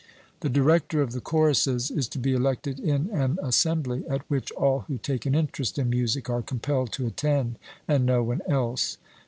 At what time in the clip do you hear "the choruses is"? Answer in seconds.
1.11-2.07